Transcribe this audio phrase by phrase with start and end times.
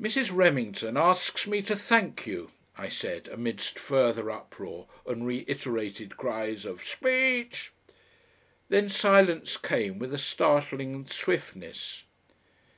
[0.00, 0.34] "Mrs.
[0.34, 6.82] Remington asks me to thank you," I said, amidst further uproar and reiterated cries of
[6.82, 7.72] "Speech!"
[8.70, 12.04] Then silence came with a startling swiftness.